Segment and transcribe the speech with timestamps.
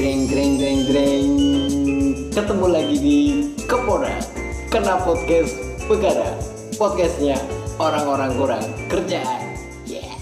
[0.00, 1.28] Greng greng greng greng
[2.32, 3.18] Ketemu lagi di
[3.68, 4.16] Kepora
[4.72, 5.52] Kena podcast
[5.92, 6.40] Begara
[6.80, 7.36] Podcastnya
[7.76, 10.16] orang-orang kurang kerjaan Yeah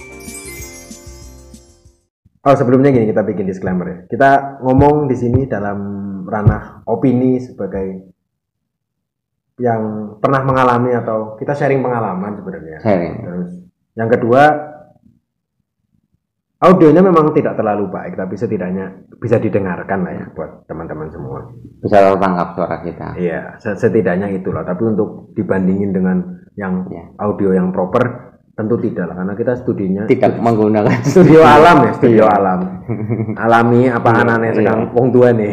[2.42, 3.98] Oh sebelumnya gini kita bikin disclaimer ya.
[4.10, 5.78] Kita ngomong di sini dalam
[6.26, 8.02] ranah opini sebagai
[9.62, 12.82] yang pernah mengalami atau kita sharing pengalaman sebenarnya.
[12.82, 13.14] Sharing.
[13.22, 13.50] Terus
[13.94, 14.67] yang kedua
[16.58, 21.46] audionya memang tidak terlalu baik tapi setidaknya bisa didengarkan lah ya buat teman-teman semua.
[21.78, 23.08] Bisa tertangkap suara kita.
[23.14, 24.62] Iya, se- setidaknya itulah.
[24.62, 26.16] Tapi untuk dibandingin dengan
[26.54, 27.14] yang Ya.
[27.16, 32.26] audio yang proper tentu tidak lah karena kita studinya Tidak menggunakan studio alam ya studio
[32.26, 32.34] Iya.
[32.34, 32.60] alam
[33.38, 34.56] alami apa Iya, anaknya iya.
[34.58, 35.52] sekarang wong tua nih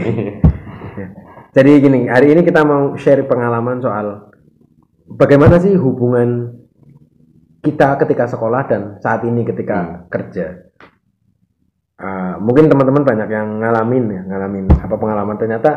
[1.54, 4.34] jadi gini hari ini kita mau share pengalaman soal
[5.05, 6.58] bagaimana sih hubungan
[7.62, 9.98] kita ketika sekolah dan saat ini ketika Hmm.
[10.10, 10.46] kerja
[12.05, 15.36] Ah, mungkin teman-teman banyak yang ngalamin ya ngalamin apa pengalaman.
[15.41, 15.72] Ternyata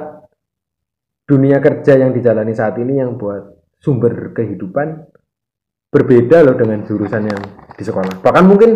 [1.25, 3.49] dunia kerja yang dijalani saat ini yang buat
[3.81, 5.09] sumber kehidupan
[5.89, 7.41] berbeda loh dengan jurusan yang
[7.73, 8.21] di sekolah.
[8.21, 8.71] Bahkan mungkin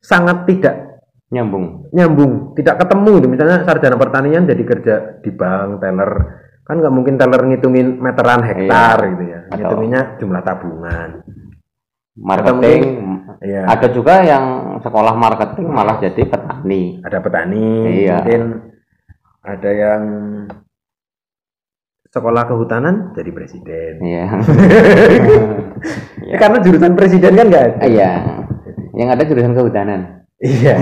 [0.00, 1.92] sangat tidak nyambung.
[1.92, 3.28] nyambung tidak ketemu gitu.
[3.28, 6.12] Misalnya sarjana pertanian jadi kerja di bank teller.
[6.64, 9.10] Kan nggak mungkin teller ngitungin meteran hektar Iya.
[9.12, 9.40] gitu ya.
[9.44, 11.08] Atau- ngitunginnya jumlah tabungan
[12.14, 12.82] Marketing.
[13.42, 13.66] Iya.
[13.66, 14.44] Ada juga yang
[14.80, 17.02] sekolah marketing malah jadi petani.
[17.02, 17.66] ada petani
[18.06, 18.22] Iya.
[18.22, 18.42] mungkin
[19.42, 20.02] ada yang
[22.06, 24.24] sekolah kehutanan jadi presiden Iya.
[26.30, 28.12] Ya, karena jurusan presiden kan nggak Iya.
[28.94, 30.00] Yang ada jurusan kehutanan.
[30.38, 30.74] Iya.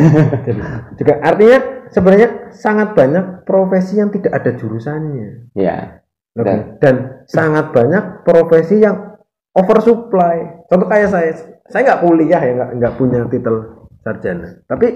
[1.01, 5.51] Juga artinya sebenarnya sangat banyak profesi yang tidak ada jurusannya.
[5.57, 6.05] Iya.
[6.33, 6.95] Lebih- Dan
[7.25, 9.12] sangat banyak profesi yang
[9.53, 10.67] oversupply.
[10.67, 11.33] Contoh kayak saya,
[11.69, 13.57] saya nggak kuliah ya, nggak nggak punya titel
[14.01, 14.61] sarjana.
[14.65, 14.87] Tapi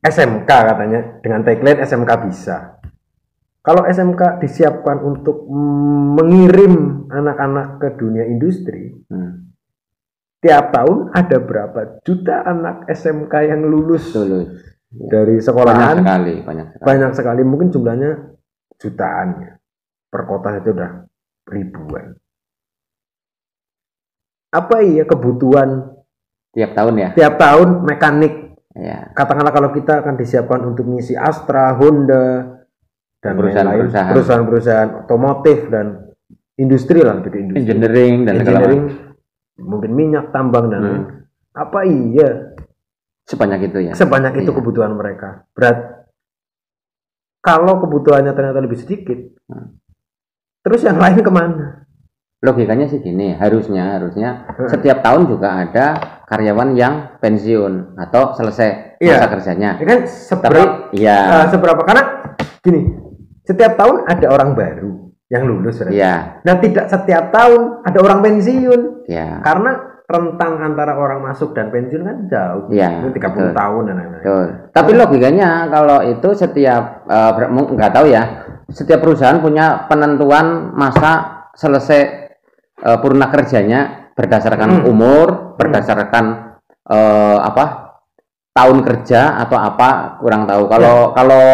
[0.00, 2.56] SMK katanya dengan tagline SMK bisa.
[3.60, 5.42] Kalau SMK disiapkan untuk
[6.14, 9.50] mengirim anak-anak ke dunia industri, Hmm.
[10.38, 14.54] tiap tahun ada berapa juta anak SMK yang lulus Lulus.
[14.86, 16.84] dari Banyak sekolahan sekali, banyak sekali.
[16.86, 18.10] banyak sekali mungkin jumlahnya
[18.78, 19.52] jutaan ya
[20.06, 20.90] per kota itu udah
[21.44, 22.14] ribuan
[24.48, 25.96] apa iya kebutuhan
[26.50, 27.08] Tiap tahun ya.
[27.12, 28.34] tiap tahun mekanik
[28.72, 29.12] Iya.
[29.12, 32.60] katakanlah kalau kita akan disiapkan untuk mengisi Astra, Honda
[33.18, 34.12] dan Perusahaan-perusahaan.
[34.12, 36.12] perusahaan-perusahaan otomotif dan
[36.54, 38.82] industri lah ke industri Engineering dan engineering
[39.56, 41.04] mungkin minyak tambang dan Hmm.
[41.52, 42.52] apa iya
[43.24, 43.92] Sebanyak itu ya.
[43.92, 44.56] sebanyak itu Iya.
[44.56, 45.48] kebutuhan mereka.
[45.50, 46.06] Berat
[47.40, 49.78] kalau kebutuhannya ternyata lebih sedikit, Hmm.
[50.60, 51.85] terus yang lain ke mana?
[52.36, 54.68] Logikanya sih gini, harusnya harusnya Hmm.
[54.68, 55.86] setiap tahun juga ada
[56.22, 59.16] karyawan yang pensiun atau selesai Iya.
[59.16, 59.70] masa kerjanya.
[59.76, 62.04] Ya kan seberapa, iya, eh, seberapa karena
[62.60, 62.92] gini,
[63.40, 64.90] setiap tahun ada orang baru
[65.26, 65.80] yang lulus.
[65.80, 65.96] berarti.
[65.96, 69.40] iya, Nah tidak setiap tahun ada orang pensiun iya.
[69.40, 69.70] karena
[70.06, 72.68] rentang antara orang masuk dan pensiun kan jauh.
[72.68, 73.56] Iya, Mungkin 30 betul.
[73.56, 74.20] tahun dan lain-lain.
[74.20, 74.46] Betul.
[74.70, 76.82] Tapi logikanya kalau itu setiap
[77.48, 78.22] mu- nggak tahu ya,
[78.68, 81.12] setiap perusahaan punya penentuan masa
[81.56, 82.25] selesai
[82.78, 84.90] eh, purna kerjanya berdasarkan Hmm.
[84.90, 85.26] umur,
[85.56, 86.24] berdasarkan
[86.86, 87.64] eh, apa
[88.52, 90.64] tahun kerja atau apa kurang tahu.
[90.66, 91.44] Kalau kalau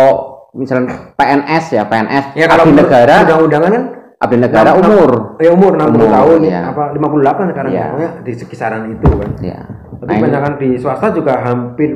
[0.52, 3.84] misalnya PNS ya PNS Ya kalau abdi negara, undang-undangan kan
[4.20, 5.10] abdi negara Enam- umur.
[5.36, 6.60] ya umur 60 Umur, tahun iya.
[6.68, 9.30] apa 58 sekarang pokoknya di sekisaran itu kan.
[9.40, 9.60] Ya.
[9.96, 11.90] Tapi Nah, kebanyakan di swasta juga hampir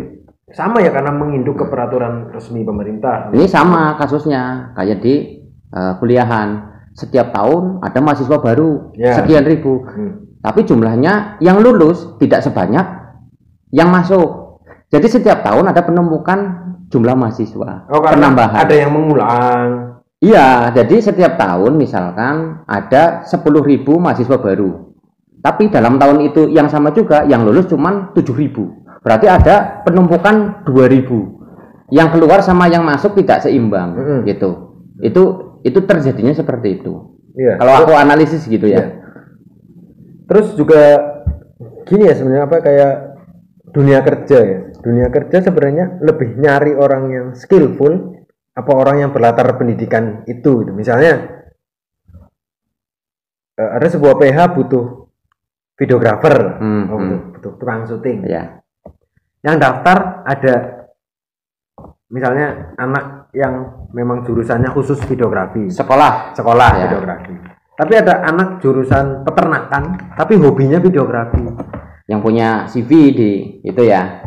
[0.48, 3.30] sama ya karena menginduk ke peraturan resmi pemerintah.
[3.30, 5.14] Ini sama kasusnya kayak di
[5.68, 6.75] eh, kuliahan.
[6.96, 9.20] Setiap tahun ada mahasiswa baru Ya.
[9.20, 9.84] sekian ribu.
[9.84, 10.32] Hmm.
[10.40, 12.86] Tapi jumlahnya yang lulus tidak sebanyak
[13.70, 14.62] yang masuk.
[14.88, 16.38] Jadi setiap tahun ada penumpukan
[16.88, 17.84] jumlah mahasiswa.
[17.90, 18.64] Oh, penambahan.
[18.64, 19.98] ada yang mengulang.
[20.22, 24.96] Iya, jadi setiap tahun misalkan ada 10.000 mahasiswa baru.
[25.44, 29.02] Tapi dalam tahun itu yang sama juga yang lulus cuma 7.000.
[29.04, 31.92] Berarti ada penumpukan 2.000.
[31.92, 34.18] Yang keluar sama yang masuk tidak seimbang Mm-mm.
[34.26, 34.50] gitu.
[34.98, 37.18] Itu itu terjadinya seperti itu.
[37.34, 37.58] Iya.
[37.58, 38.78] Kalau aku analisis gitu Iya.
[38.78, 38.84] ya.
[40.26, 40.82] Terus juga
[41.84, 42.94] gini ya sebenarnya apa kayak
[43.74, 44.58] dunia kerja ya.
[44.78, 48.14] Dunia kerja sebenarnya lebih nyari orang yang skillful
[48.56, 50.72] apa orang yang berlatar pendidikan itu gitu.
[50.72, 51.42] Misalnya
[53.58, 54.84] eh, ada sebuah PH butuh
[55.76, 57.08] videografer, Hmm, oh, hmm.
[57.10, 58.24] butuh, butuh tukang syuting.
[58.24, 58.64] Ya.
[59.44, 60.54] Yang daftar ada
[62.08, 63.54] misalnya anak yang
[63.90, 66.32] memang jurusannya khusus videografi, Sekolah.
[66.32, 66.82] sekolah Ya.
[66.86, 67.34] videografi.
[67.76, 69.82] Tapi ada anak jurusan peternakan,
[70.14, 71.42] tapi hobinya videografi.
[72.06, 73.30] yang punya CV di
[73.60, 74.22] itu ya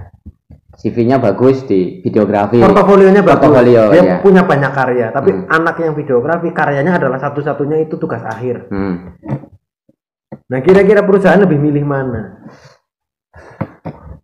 [0.76, 2.60] CV-nya bagus di videografi.
[2.60, 4.18] portofolionya bagus Portofolio, dia ya.
[4.20, 5.48] punya banyak karya tapi Hmm.
[5.48, 9.16] anak yang videografi karyanya adalah satu-satunya itu tugas akhir Hmm.
[10.46, 12.44] nah kira-kira perusahaan lebih milih mana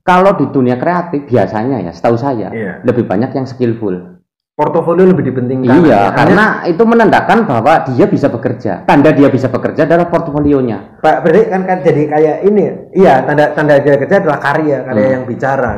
[0.05, 2.73] Kalau di dunia kreatif biasanya ya, setahu saya Iya.
[2.85, 4.13] lebih banyak yang skillful.
[4.55, 8.87] portofolio lebih dipentingkan iya, Hanya- karena itu menandakan bahwa dia bisa bekerja.
[8.87, 11.03] Tanda dia bisa bekerja adalah portofolionya.
[11.03, 12.73] Pak, berarti kan, kan jadi kayak ini ya?
[12.95, 15.15] Iya, tanda tanda dia kerja adalah karya, karya Hmm.
[15.19, 15.71] yang bicara.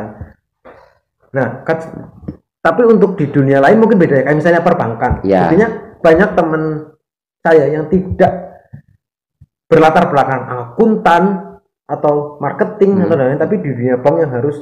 [1.33, 1.89] Nah, kan-
[2.61, 4.23] tapi untuk di dunia lain mungkin beda ya.
[4.29, 5.11] Kayak misalnya perbankan.
[5.25, 5.39] Iya.
[5.49, 6.61] Artinya banyak teman
[7.41, 8.61] saya yang tidak
[9.65, 11.23] berlatar belakang akuntan
[11.87, 13.03] atau marketing Hmm.
[13.07, 14.55] atau lain-lain, tapi di dunia bank yang harus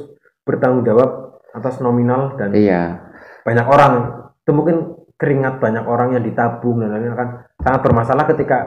[0.46, 3.02] bertanggung jawab atas nominal dan Iya.
[3.42, 3.92] banyak orang
[4.38, 4.76] itu mungkin
[5.16, 7.28] keringat banyak orang yang ditabung dan lain-lain akan
[7.58, 8.58] sangat bermasalah ketika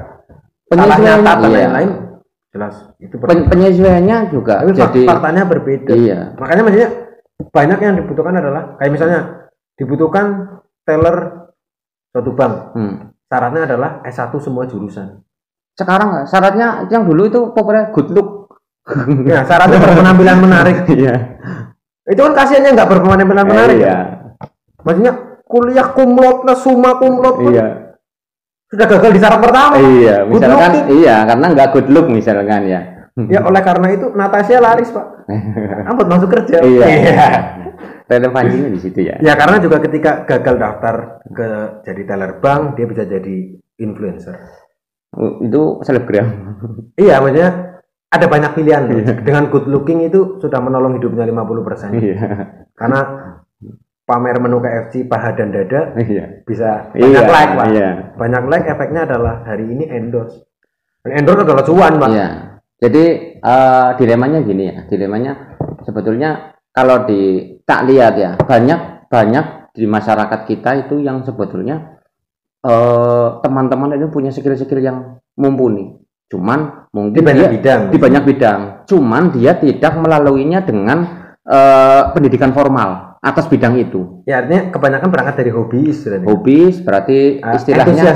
[0.67, 1.57] salah nyata dan iya.
[1.69, 1.89] lain-lain
[2.49, 6.19] jelas itu Pen- penyesuaiannya juga tapi jadi faktanya berbeda iya.
[6.35, 6.89] makanya maksudnya
[7.53, 9.19] banyak yang dibutuhkan adalah kayak misalnya
[9.77, 10.25] dibutuhkan
[10.83, 11.17] teller
[12.09, 12.93] suatu bank Hmm.
[13.29, 15.21] syaratnya adalah S1 semua jurusan
[15.77, 18.27] Sekarang syaratnya yang dulu itu pokoknya good look.
[19.25, 21.15] Ya syaratnya berpenampilan menarik Iya.
[22.05, 23.87] itu kan kasihannya nggak berpenampilan menarik Iya.
[23.87, 23.97] ya.
[24.81, 25.13] maksudnya
[25.45, 27.65] kuliah kumlot nah summa kumlot Iya.
[28.69, 32.81] sudah gagal di syarat pertama Iya, misalkan iya karena nggak good look misalkan ya.
[33.27, 35.27] Ya oleh karena itu Natasha laris pak.
[35.91, 36.63] Ampun masuk kerja.
[36.63, 36.87] Iya.
[38.07, 39.19] Relevansinya di situ ya.
[39.19, 40.95] Ya karena juga ketika gagal daftar
[41.27, 41.47] ke
[41.83, 44.39] jadi teller bank dia bisa jadi influencer.
[45.13, 46.25] Oh, Itu selebgram.
[46.95, 47.49] Iya maksudnya
[48.09, 49.01] ada banyak pilihan loh.
[49.21, 52.17] Dengan good looking itu sudah menolong hidupnya 50% Iya.
[52.73, 52.99] karena
[54.09, 56.41] pamer menu KFC paha dan dada Iya.
[56.41, 57.65] bisa Iya, banyak like pak.
[57.69, 57.89] Iya.
[58.17, 60.41] Banyak like efeknya adalah hari ini endorse.
[61.05, 62.09] Dan endorse adalah cuan pak.
[62.09, 62.27] Iya.
[62.79, 63.03] Jadi
[63.37, 65.31] eh, dilemanya gini ya, dilemanya
[65.85, 69.45] sebetulnya kalau di tak lihat ya banyak banyak
[69.75, 72.01] di masyarakat kita itu yang sebetulnya
[72.65, 74.97] eh, teman-teman itu punya skill-skill yang
[75.37, 75.93] mumpuni.
[76.29, 76.59] Cuman
[76.89, 77.81] mungkin Di banyak dia- bidang.
[77.89, 78.59] di banyak bidang.
[78.85, 80.97] Cuman dia tidak melaluinya dengan
[81.41, 84.21] eh, pendidikan formal atas bidang itu.
[84.23, 86.23] Ya artinya kebanyakan berangkat dari hobi istilahnya.
[86.23, 88.13] Hobi berarti Ah, istilahnya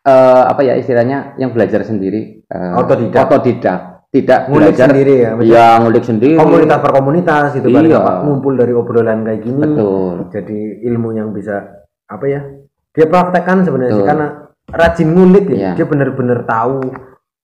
[0.00, 3.18] eh, apa ya istilahnya yang belajar sendiri eh, Otodidak.
[3.20, 3.80] otodidak.
[4.08, 5.30] tidak Ngulik belajar sendiri ya.
[5.36, 7.98] maksudnya iya ngulik sendiri komunitas per komunitas itu kan Iya.
[8.00, 12.40] Pak, ngumpul dari obrolan kayak gini betul jadi ilmu yang bisa apa ya
[12.88, 14.08] dia praktekkan sebenarnya sih, Betul.
[14.08, 14.26] karena
[14.66, 15.70] rajin ngulik ya Iya.
[15.74, 16.88] dia bener-bener tahu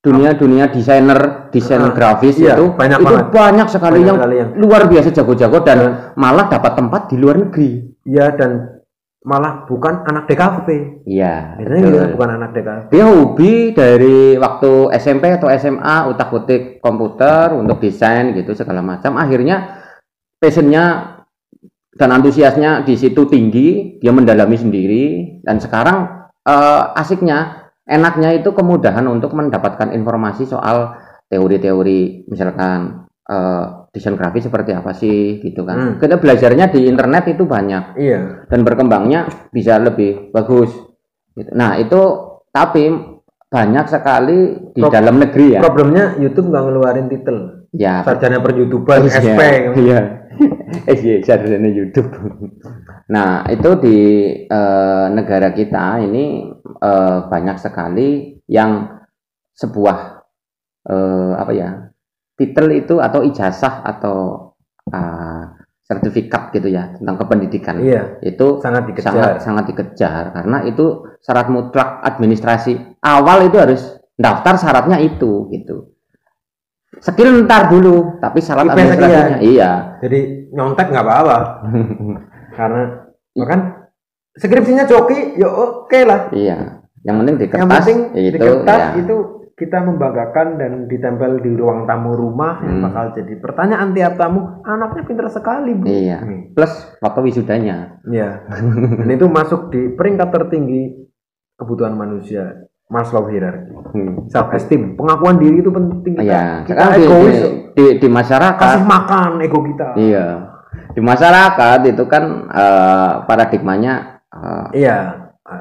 [0.05, 3.27] dunia dunia desainer desain Ah, grafis iya, itu banyak itu banget.
[3.33, 7.41] banyak sekali Banyak yang yang- luar biasa jago-jago dan Dan- malah dapat tempat di luar
[7.41, 7.89] negeri.
[8.05, 8.77] Ya dan
[9.25, 10.69] malah bukan anak DKV
[11.09, 17.57] iya biasanya gitu bukan anak DKV dia hobi dari waktu SMP atau SMA utak-utik komputer
[17.57, 19.17] untuk desain gitu segala macam.
[19.17, 19.81] Akhirnya
[20.37, 21.17] passionnya
[21.97, 25.05] dan antusiasnya di situ tinggi dia mendalami sendiri.
[25.41, 30.97] Dan sekarang eh, asiknya enaknya itu kemudahan untuk mendapatkan informasi soal
[31.27, 35.93] teori-teori misalkan eh, desain grafis seperti apa sih gitu kan Hmm.
[35.97, 40.69] kita belajarnya di internet itu banyak iya dan berkembangnya bisa lebih bagus.
[41.33, 41.51] Gitu.
[41.51, 42.01] Nah itu
[42.49, 42.91] tapi
[43.47, 44.39] banyak sekali
[44.71, 45.61] di Pro- dalam negeri ya.
[45.61, 47.37] problemnya YouTube nggak ngeluarin titel
[47.71, 48.03] Ya.
[48.03, 49.41] sarjana per youtuber Iya, SP
[49.81, 50.01] Iya.
[50.91, 52.11] Eh iya, sarjana YouTube.
[53.11, 53.99] Nah itu di
[54.45, 59.01] eh, negara kita ini eh, banyak sekali yang
[59.55, 59.99] sebuah
[60.91, 61.71] eh, apa ya
[62.35, 64.51] titel itu atau ijazah atau
[64.91, 65.55] ah,
[65.85, 67.79] sertifikat gitu ya tentang kependidikan.
[67.79, 68.19] Iya.
[68.25, 69.13] Itu sangat dikejar.
[69.13, 73.83] sangat sangat dikejar karena itu syarat mutlak administrasi awal itu harus
[74.19, 75.94] daftar syaratnya itu gitu
[77.01, 80.21] skill ntar dulu tapi syarat IP administrasinya iya jadi
[80.51, 81.39] nyontek nggak apa-apa
[82.59, 82.83] karena
[83.35, 83.61] bahkan
[84.33, 88.81] skripsinya joki ya oke lah iya yang penting di yang kertas penting itu di kertas
[88.81, 88.91] ya.
[88.99, 89.17] itu
[89.55, 92.85] kita membanggakan dan ditempel di ruang tamu rumah yang Hmm.
[92.91, 96.51] bakal jadi pertanyaan tiap tamu anaknya pintar sekali bu iya Hmm.
[96.51, 98.51] plus foto wisudanya Iya.
[98.99, 101.07] dan itu masuk di peringkat tertinggi
[101.55, 104.27] kebutuhan manusia Maslow hierarki Hmm.
[104.27, 107.49] self esteem pengakuan diri itu penting kita, iya kita sekarang di, egois di,
[107.79, 110.27] di, di masyarakat kasih makan ego kita iya
[110.91, 113.95] di masyarakat itu kan eh, paradigmanya
[114.35, 114.97] eh, iya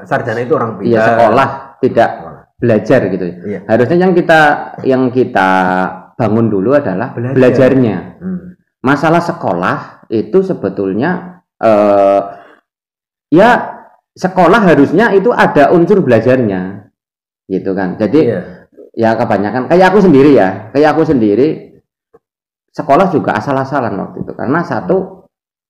[0.02, 1.48] sarjana itu orang pintar Iya sekolah
[1.78, 2.10] tidak
[2.56, 3.24] belajar gitu.
[3.44, 3.60] Iya.
[3.68, 4.40] Harusnya yang kita
[4.82, 5.50] yang kita
[6.16, 7.34] bangun dulu adalah Belajar.
[7.36, 7.96] belajarnya.
[8.18, 8.56] Hmm.
[8.80, 12.20] Masalah sekolah itu sebetulnya eh,
[13.30, 13.50] ya
[14.16, 16.83] sekolah harusnya itu ada unsur belajarnya,
[17.46, 17.96] gitu kan.
[17.96, 18.40] Jadi iya
[18.94, 21.74] ya kebanyakan kayak aku sendiri ya, kayak aku sendiri
[22.70, 25.26] sekolah juga asal-asalan waktu itu karena satu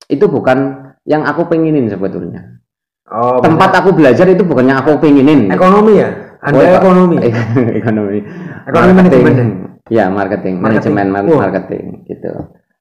[0.08, 2.60] itu bukan yang aku pengenin sebetulnya.
[3.04, 5.48] Oh, Tempat aku belajar itu bukan yang aku pengenin.
[5.48, 6.08] ekonomi ya?
[6.40, 7.16] Anda Oh, ekonomi.
[7.80, 8.18] ekonomi.
[8.64, 9.44] Ekonomi manajemen ya?
[9.84, 10.92] Ya, marketing, Marketing.
[10.96, 11.40] manajemen Wah.
[11.48, 12.32] marketing gitu.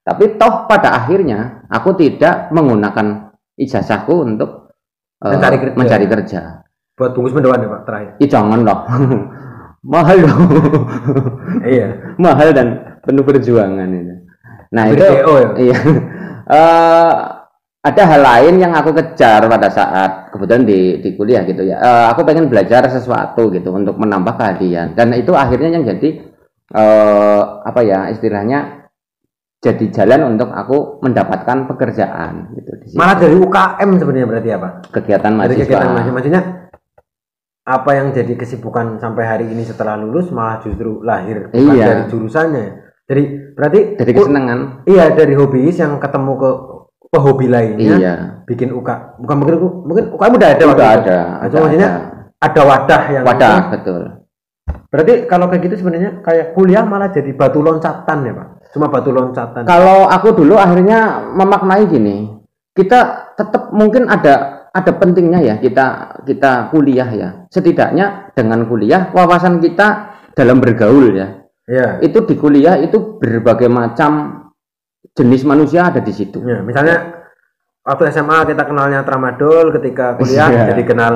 [0.04, 4.72] Tapi toh pada akhirnya aku tidak menggunakan ijazahku untuk
[5.24, 5.76] eh, Mencari kerja.
[5.76, 6.42] mencari kerja.
[6.94, 8.12] Buat bungkus mendoan ya Pak terakhir.
[8.22, 8.80] Ih, jangan loh.
[9.84, 10.44] Mahal dong.
[11.66, 12.16] iya.
[12.16, 12.68] Mahal dan
[13.04, 14.16] penuh perjuangan itu.
[14.72, 15.50] Nah, itu DO ya?
[15.60, 15.78] Iya.
[16.44, 17.14] Eh,
[17.88, 21.80] ada hal lain yang aku kejar pada saat kebetulan di di kuliah gitu ya.
[21.80, 26.20] Eh, aku pengen belajar sesuatu gitu untuk menambah keahlian dan itu akhirnya yang jadi
[26.76, 28.92] eh apa ya istilahnya
[29.64, 33.00] jadi jalan untuk aku mendapatkan pekerjaan gitu di.
[33.00, 34.70] Malah dari UKM sebenarnya berarti apa?
[34.92, 35.64] kegiatan Dari mahasiswa.
[35.64, 36.16] kegiatan mahasiswa.
[36.20, 36.42] Maksudnya
[37.64, 41.86] apa yang jadi kesibukan sampai hari ini setelah lulus malah justru lahir bukan Iya.
[41.86, 42.66] dari jurusannya.
[43.04, 43.24] Jadi
[43.56, 44.60] berarti Dari kesenangan.
[44.84, 46.50] iya dari hobis yang ketemu ke
[47.10, 48.14] pehobi lainnya Iya.
[48.44, 48.90] bikin UK
[49.20, 49.56] bukan mungkin
[49.86, 50.84] mungkin UKM udah ada Udah itu.
[51.00, 51.20] ada.
[51.40, 52.02] Nah, maksudnya ada.
[52.42, 54.02] ada wadah yang Wadah, betul.
[54.90, 59.12] berarti kalau kayak gitu sebenarnya kayak kuliah malah jadi batu loncatan ya pak cuma batu
[59.12, 62.32] loncatan Kalau aku dulu akhirnya memaknai gini,
[62.74, 63.00] kita
[63.36, 67.30] tetap mungkin ada ada pentingnya ya kita kita kuliah ya.
[67.54, 71.46] Setidaknya dengan kuliah wawasan kita dalam bergaul ya.
[71.70, 74.44] ya Itu di kuliah itu berbagai macam
[75.14, 76.42] jenis manusia ada di situ.
[76.42, 77.22] Ya, misalnya
[77.86, 80.64] waktu SMA kita kenalnya tramadol, ketika kuliah Iya.
[80.74, 81.14] jadi kenal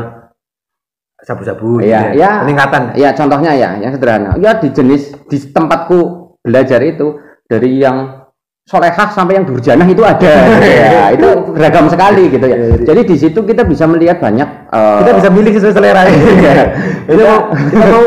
[1.26, 1.82] sabu-sabu.
[1.82, 2.46] Gitu iya.
[2.46, 2.94] Peningkatan.
[2.94, 4.38] Ya contohnya ya yang sederhana.
[4.38, 7.18] Ya di jenis di tempatku belajar itu
[7.50, 8.26] dari yang
[8.67, 10.33] solehah sampai yang durjanah itu ada.
[10.59, 12.57] ya, itu beragam sekali gitu ya.
[12.83, 14.45] Jadi di situ kita bisa melihat banyak
[14.75, 16.03] eh, Kita bisa milih sesuai selera.
[16.38, 16.63] Iya.
[17.07, 17.24] Itu
[17.71, 18.05] kita mau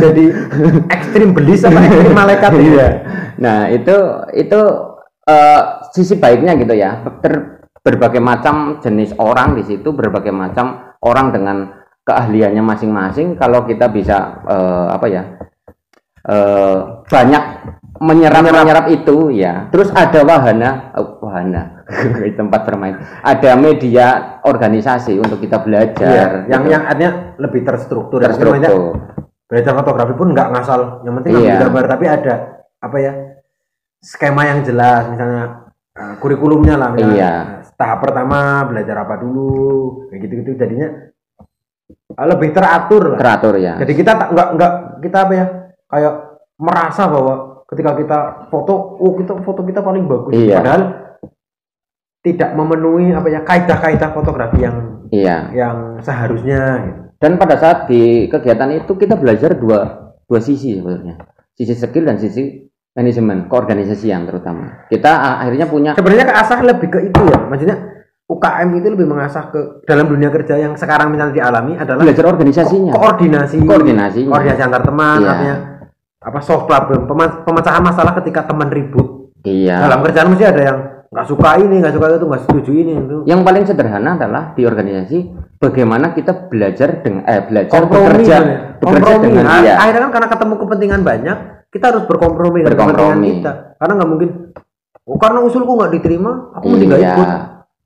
[0.00, 0.24] jadi
[0.88, 2.50] ekstrim belis apa ekstrim malaikat.
[2.56, 2.88] Iya.
[3.36, 3.96] Nah, itu
[4.32, 4.60] itu
[5.28, 5.62] eh,
[5.92, 7.04] sisi baiknya gitu ya.
[7.20, 11.56] Ter- berbagai macam jenis orang di situ, berbagai macam orang dengan
[12.08, 13.36] keahliannya masing-masing.
[13.36, 15.37] Kalau kita bisa eh, apa ya?
[16.28, 16.76] Eh,
[17.08, 17.44] banyak
[17.98, 19.66] menyerap menyerap itu ya.
[19.74, 21.82] Terus ada wahana oh, wahana
[22.40, 22.94] tempat bermain.
[23.24, 26.46] Ada media organisasi untuk kita belajar.
[26.46, 26.72] Iya, yang gitu.
[26.72, 28.22] yang artinya lebih terstruktur.
[28.22, 28.30] ya.
[28.30, 28.94] Terstruktur.
[29.48, 30.80] Belajar fotografi pun nggak ngasal.
[31.02, 31.56] Yang penting Iya.
[31.66, 32.34] gambar, tapi ada
[32.78, 33.12] apa ya?
[33.98, 36.88] Skema yang jelas, misalnya eh, kurikulumnya lah.
[36.94, 37.32] Misalnya, Iya.
[37.78, 40.50] Tahap pertama belajar apa dulu, kayak gitu-gitu.
[40.58, 40.88] Jadinya
[42.18, 43.18] lebih teratur lah.
[43.18, 43.78] teratur ya.
[43.78, 45.46] Jadi kita nggak nggak kita apa ya?
[45.88, 46.14] Kayak
[46.56, 48.18] merasa bahwa ketika kita
[48.48, 50.32] foto, oh kita foto kita paling bagus.
[50.32, 50.60] Iya.
[50.60, 50.82] Padahal
[52.20, 54.76] tidak memenuhi apa ya kaidah-kaidah fotografi yang
[55.08, 55.36] Iya.
[55.50, 57.00] yang seharusnya gitu.
[57.18, 61.16] Dan pada saat di kegiatan itu kita belajar dua dua sisi sebetulnya.
[61.56, 64.86] Sisi skill dan sisi manajemen, keorganisasian terutama.
[64.86, 67.38] Kita akhirnya punya Sebenarnya keasah lebih ke itu ya.
[67.40, 67.76] Maksudnya
[68.28, 72.92] UKM itu lebih mengasah ke dalam dunia kerja yang sekarang misalnya dialami adalah belajar organisasinya.
[72.92, 74.30] ko- koordinasi, Koordinasinya.
[74.30, 75.28] koordinasi antar teman, Iya.
[75.32, 75.56] artinya
[76.18, 77.06] apa solve problem,
[77.46, 79.30] pemecahan masalah ketika teman ribut.
[79.46, 79.86] Iya.
[79.86, 83.16] Dalam kerjaan mesti ada yang nggak suka ini, nggak suka itu, nggak setuju ini itu.
[83.24, 85.18] Yang paling sederhana adalah di organisasi
[85.56, 88.56] bagaimana kita belajar dengan eh belajar Kompromi, bekerja kan ya?
[88.76, 89.24] bekerja kompromi.
[89.30, 89.74] dengan Nah, iya.
[89.78, 91.36] Akhirnya kan karena ketemu kepentingan banyak,
[91.70, 92.98] kita harus berkompromi dengan Berkompromi.
[92.98, 93.52] kepentingan kita.
[93.78, 94.28] Karena nggak mungkin,
[95.06, 97.14] oh, karena usulku nggak diterima, aku Iya.
[97.14, 97.28] ikut.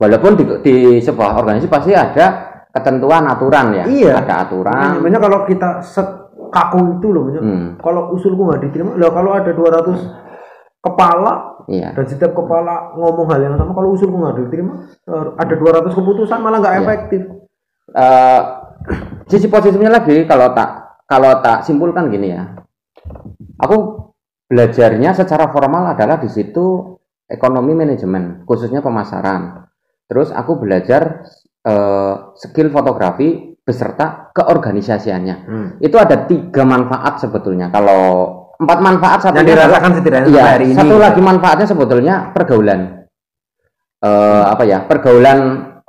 [0.03, 2.27] Walaupun di, di sebuah organisasi pasti ada
[2.73, 3.85] ketentuan aturan ya.
[3.87, 4.13] Iya.
[4.25, 4.99] Ada aturan.
[4.99, 6.09] Makanya kalau kita set
[6.53, 9.97] kaku itu loh, Hmm, kalau usulku nggak diterima, lah kalau ada 200
[10.83, 11.33] kepala
[11.71, 11.95] iya.
[11.97, 14.75] dan setiap kepala ngomong hal yang sama, kalau usulku nggak diterima,
[15.09, 16.83] eh, ada 200 keputusan malah nggak Iya.
[16.85, 17.23] efektif.
[17.93, 18.41] eh
[19.29, 22.57] sisi positifnya lagi kalau tak kalau tak simpulkan gini ya
[23.61, 24.09] aku
[24.49, 26.97] belajarnya secara formal adalah di situ
[27.29, 29.69] ekonomi manajemen khususnya pemasaran
[30.09, 31.21] terus aku belajar
[31.63, 35.69] eh, skill fotografi beserta keorganisasiannya Hmm.
[35.79, 38.03] itu ada tiga manfaat sebetulnya kalau
[38.59, 40.79] empat manfaat satu Yang dirasakan setidaknya Iya, hari ini.
[40.79, 42.81] satu lagi manfaatnya sebetulnya pergaulan.
[43.99, 44.87] Eh apa ya?
[44.87, 45.39] Pergaulan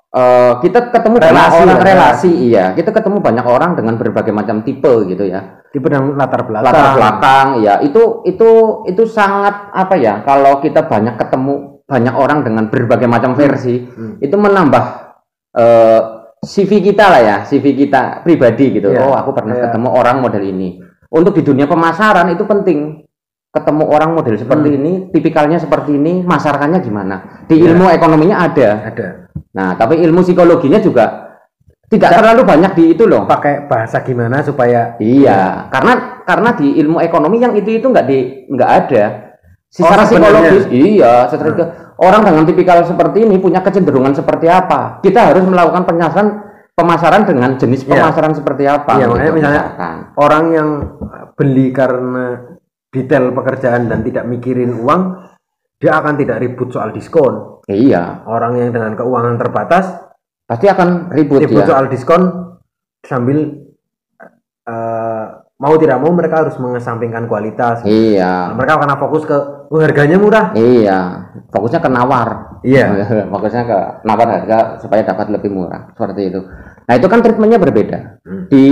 [0.09, 2.65] eh, kita ketemu banyak Relasi orang ya, relasi, iya.
[2.73, 5.61] Kita ketemu banyak orang dengan berbagai macam tipe gitu ya.
[5.69, 6.69] Tipe dan latar belakang.
[6.69, 7.77] Latar belakang, ya.
[7.81, 8.49] Itu itu
[8.85, 10.21] itu sangat apa ya?
[10.25, 14.17] Kalau kita banyak ketemu banyak orang dengan berbagai macam versi, Hmm.
[14.17, 14.83] itu menambah
[15.53, 16.01] eh,
[16.43, 18.91] CV kita lah ya, CV kita pribadi gitu.
[18.91, 19.07] Iya.
[19.07, 19.71] Oh, aku pernah Iya.
[19.71, 20.77] ketemu orang model ini.
[21.09, 23.01] Untuk di dunia pemasaran itu penting.
[23.53, 24.77] Ketemu orang model seperti Hmm.
[24.81, 27.45] ini, tipikalnya seperti ini, masarkannya gimana?
[27.45, 27.69] Di Iya.
[27.69, 28.69] ilmu ekonominya ada.
[28.89, 29.07] Ada.
[29.53, 31.37] Nah, tapi ilmu psikologinya juga
[31.85, 33.29] tidak terlalu banyak di itu loh.
[33.29, 38.49] Pakai bahasa gimana supaya Iya, karena karena di ilmu ekonomi yang itu itu nggak di
[38.49, 39.03] nggak ada.
[39.69, 41.63] Secara Oh, psikologis, iya, secara itu,
[41.97, 45.01] orang dengan tipikal seperti ini punya kecenderungan seperti apa.
[45.01, 46.27] Kita harus melakukan penyelesaian
[46.73, 47.89] pemasaran dengan jenis Iya.
[47.93, 48.97] pemasaran seperti apa.
[48.97, 49.95] Iya, makanya gitu, misalnya misalkan.
[50.17, 50.69] orang yang
[51.33, 52.25] beli karena
[52.89, 55.01] detail pekerjaan dan tidak mikirin uang,
[55.77, 57.61] dia akan tidak ribut soal diskon.
[57.65, 59.85] Iya, Orang yang dengan keuangan terbatas
[60.43, 61.69] pasti akan ribut, ribut ya.
[61.69, 62.21] soal diskon
[63.01, 63.63] sambil
[64.63, 67.81] eh, mau tidak mau mereka harus mengesampingkan kualitas.
[67.83, 69.37] Iya, Mereka akan fokus ke
[69.69, 70.51] oh, harganya murah.
[70.53, 71.29] iya.
[71.49, 72.59] Fokusnya ke nawar.
[72.65, 72.85] Iya.
[73.31, 76.39] Fokusnya ke nawar harga supaya dapat lebih murah seperti itu.
[76.83, 77.99] Nah itu kan treatmentnya berbeda.
[78.21, 78.43] Hmm.
[78.49, 78.65] Di,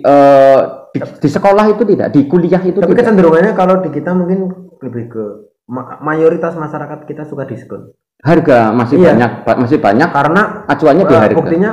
[0.00, 0.60] eh,
[0.92, 3.00] di di sekolah itu tidak, di kuliah itu Tapi tidak.
[3.04, 4.50] kecenderungannya kalau di kita mungkin
[4.82, 5.24] lebih ke
[5.66, 7.92] ma- mayoritas masyarakat kita suka diskon.
[8.18, 9.12] Harga masih Iya.
[9.12, 10.08] banyak, ba- masih banyak.
[10.10, 11.36] Karena Acuannya di eh, harga.
[11.36, 11.70] buktinya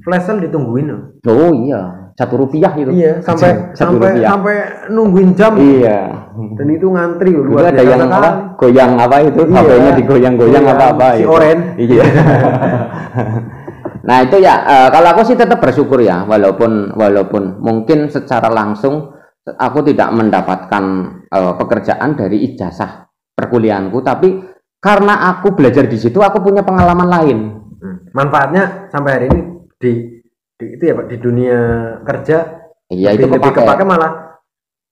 [0.00, 0.86] flash sale ditungguin.
[0.86, 1.00] loh.
[1.26, 2.90] Oh iya, satu rupiah itu.
[2.96, 4.28] Iya, sampai Satu sampai rupiah.
[4.32, 4.56] sampai
[4.88, 5.52] nungguin jam.
[5.60, 5.98] Iya.
[6.56, 8.30] Dan itu ngantri loh, luar ada yang apa?
[8.56, 9.40] Goyang apa itu?
[9.44, 9.60] Iya.
[9.60, 11.28] HP-nya digoyang-goyang Goyang, apa-apa si itu.
[11.28, 11.58] oren.
[11.76, 12.04] Iya.
[14.08, 19.12] nah, itu ya eh, kalau aku sih tetap bersyukur ya walaupun walaupun mungkin secara langsung
[19.44, 20.84] aku tidak mendapatkan
[21.28, 24.40] eh, pekerjaan dari ijazah perkuliahanku tapi
[24.80, 27.38] karena aku belajar di situ aku punya pengalaman lain.
[27.76, 27.96] Hmm.
[28.16, 29.40] Manfaatnya sampai hari ini
[29.76, 29.92] di,
[30.56, 31.58] di itu ya Pak di dunia
[32.02, 32.36] kerja
[32.86, 33.60] Iya, lebih, itu lebih kepake.
[33.66, 34.12] kepake malah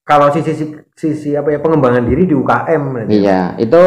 [0.04, 0.52] kalau sisi
[0.92, 3.08] sisi, apa ya pengembangan diri di UKM.
[3.08, 3.82] Iya, itu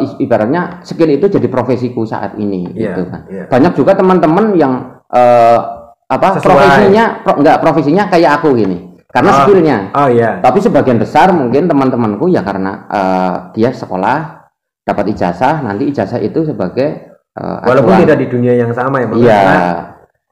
[0.00, 3.20] is- ibaratnya skill itu jadi profesiku saat ini Iya, gitu kan.
[3.28, 3.44] iya.
[3.44, 5.58] Banyak juga teman-teman yang eh,
[6.06, 6.46] apa Sesuai.
[6.46, 8.78] profesinya pro, enggak profesinya kayak aku gini.
[9.10, 9.38] Karena Ah.
[9.42, 9.78] skillnya.
[9.92, 10.38] Oh iya.
[10.38, 14.46] Tapi sebagian besar mungkin teman-temanku ya karena eh, dia sekolah
[14.86, 18.02] dapat ijazah, nanti ijazah itu sebagai eh, Walaupun acuan.
[18.06, 19.06] tidak di dunia yang sama ya.
[19.10, 19.42] Iya,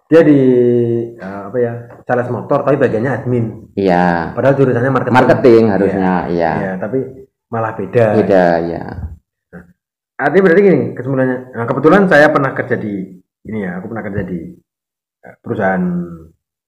[0.08, 0.40] dia di
[1.20, 1.72] eh, apa ya
[2.08, 3.44] sales motor tapi bagiannya admin.
[3.76, 4.32] iya.
[4.32, 5.16] Padahal jurusannya marketing.
[5.20, 6.52] Marketing harusnya, iya.
[6.56, 6.98] Iya, tapi
[7.52, 8.06] malah beda.
[8.16, 8.84] Beda, ya.
[10.18, 11.38] Artinya berarti gini kesimpulannya.
[11.54, 12.94] Nah, kebetulan saya pernah kerja di
[13.46, 14.40] ini ya, aku pernah kerja di
[15.22, 15.84] eh, perusahaan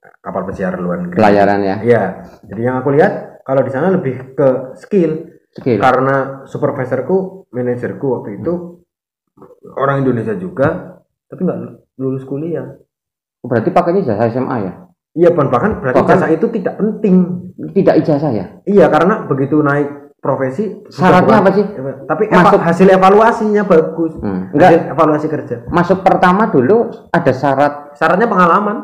[0.04, 1.19] eh, kapal pesiar luar negeri.
[1.19, 2.04] Pelayaran ya, Iya.
[2.45, 5.80] Jadi yang aku lihat kalau di sana lebih ke skill skill.
[5.80, 8.84] karena supervisorku, manajerku waktu itu
[9.80, 11.58] orang Indonesia juga, tapi nggak
[11.97, 12.69] lulus kuliah.
[13.40, 14.72] Berarti pakainya ijazah SMA ya?
[15.10, 17.14] Iya, bahkan bahkan berarti Bahkan- jasa itu tidak penting.
[17.72, 18.46] Tidak ijazah ya?
[18.62, 21.64] Iya, karena begitu naik profesi Syaratnya bukan- apa sih?
[22.06, 24.12] Tapi eva- Masuk- hasil evaluasinya bagus.
[24.16, 24.52] Hmm.
[24.52, 25.56] Hasil Enggak, evaluasi kerja.
[25.66, 26.76] masuk pertama dulu
[27.10, 28.76] ada syarat Syaratnya pengalaman.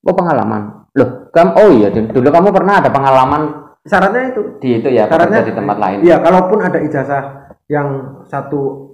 [0.00, 0.86] oh pengalaman.
[0.94, 3.42] Loh, kamu oh iya dulu kamu pernah ada pengalaman
[3.82, 4.40] Syaratnya itu.
[4.60, 5.98] di itu ya Syaratnya di tempat lain.
[6.00, 7.22] Iya, kalaupun ada ijazah
[7.66, 7.88] yang
[8.22, 8.92] satu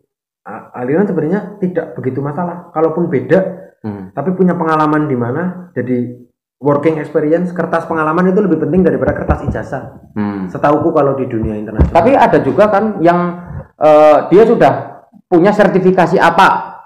[0.73, 2.71] aliran sebenarnya tidak begitu masalah.
[2.71, 4.13] Kalaupun beda, Hmm.
[4.13, 6.13] tapi punya pengalaman di mana, jadi
[6.61, 10.13] working experience, kertas pengalaman itu lebih penting daripada kertas ijazah.
[10.13, 10.47] Hmm.
[10.53, 11.97] Setauku kalau di dunia internasional.
[11.97, 13.41] Tapi ada juga kan yang
[13.81, 14.73] eh, dia sudah
[15.25, 16.77] punya sertifikasi apa?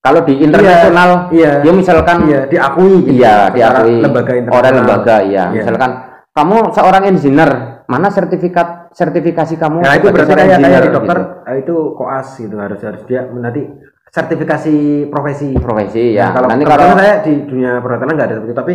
[0.00, 3.20] Kalau di internasional, iya, dia misalkan iya, diakui gitu.
[3.20, 4.64] iya diakui lembaga internasional.
[4.64, 5.44] oleh lembaga iya.
[5.52, 5.60] Iya.
[5.60, 5.90] Misalkan
[6.32, 7.50] kamu seorang engineer,
[7.84, 9.84] mana sertifikat sertifikasi kamu?
[9.84, 11.48] Nah, itu berarti kayak kayak engineer di dokter gitu?
[11.52, 13.62] eh, itu koas gitu harus harus dia nanti
[14.10, 15.54] sertifikasi profesi.
[15.56, 16.30] profesi ya.
[16.30, 18.74] Nah, kalau Nanti kalau saya di dunia perhotelan nggak ada seperti itu, tapi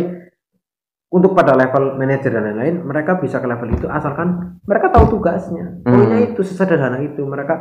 [1.12, 5.80] untuk pada level manajer dan lain-lain, mereka bisa ke level itu asalkan mereka tahu tugasnya.
[5.84, 5.92] Hmm.
[5.92, 7.22] Poinnya itu sesederhana itu.
[7.22, 7.54] Mereka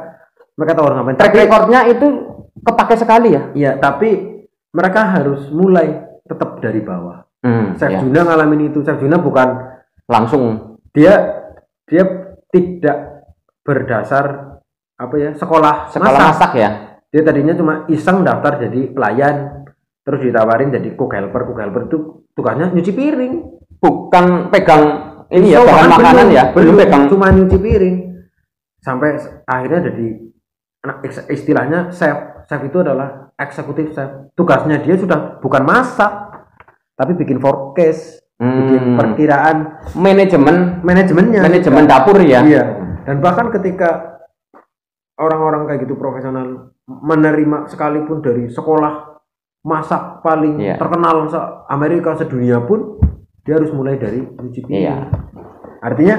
[0.56, 1.20] mereka tahu orang ngapain.
[1.20, 2.08] track recordnya itu
[2.64, 3.44] kepake sekali ya.
[3.52, 7.28] ya, tapi mereka harus mulai tetap dari bawah.
[7.44, 8.00] Hmm, Chef ya.
[8.02, 8.82] Juna ngalamin itu.
[8.82, 11.42] Chef Juna bukan Langsung dia
[11.90, 12.06] dia
[12.54, 13.26] tidak
[13.66, 14.58] berdasar
[14.96, 16.30] apa ya sekolah sekolah masak.
[16.30, 16.70] masak ya.
[17.16, 19.64] Dia tadinya cuma iseng daftar jadi pelayan,
[20.04, 21.48] terus ditawarin jadi cook helper.
[21.48, 21.98] Cook helper itu
[22.36, 23.34] tugasnya nyuci piring.
[23.80, 24.84] Bukan pegang
[25.32, 27.04] ini ya bahan makanan belum- ya, belum belum, pegang.
[27.08, 27.96] cuma nyuci piring.
[28.84, 29.16] Sampai
[29.48, 30.08] akhirnya jadi
[30.84, 32.44] anak is- istilahnya chef.
[32.52, 34.36] Chef itu adalah eksekutif chef.
[34.36, 36.12] Tugasnya dia sudah bukan masak,
[37.00, 38.98] tapi bikin forecast, bikin Hmm.
[39.00, 39.58] perkiraan
[39.96, 41.42] Manajemen manajemennya.
[41.48, 42.44] manajemen dapur ya.
[42.44, 42.64] Iya.
[43.08, 44.20] Dan bahkan ketika
[45.16, 49.18] orang-orang kayak gitu profesional menerima sekalipun dari sekolah
[49.62, 50.78] masak paling Iya.
[50.78, 53.02] terkenal se Amerika sedunia pun
[53.42, 54.78] dia harus mulai dari nyuci piring.
[54.80, 54.98] Iya.
[55.82, 56.18] Artinya